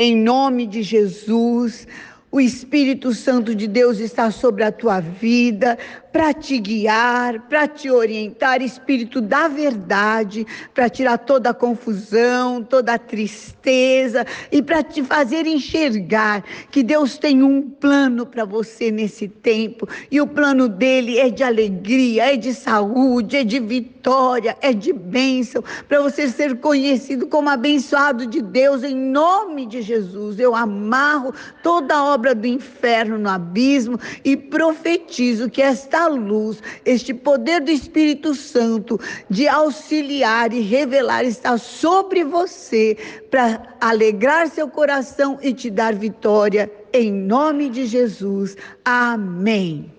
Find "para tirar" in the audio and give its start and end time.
10.74-11.18